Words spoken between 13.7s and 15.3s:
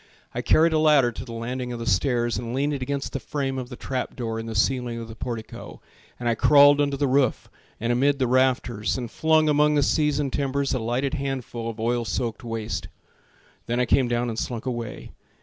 I came down and slunk away.